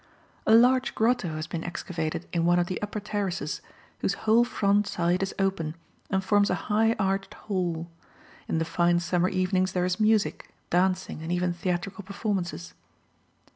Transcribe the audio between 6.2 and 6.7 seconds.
forms a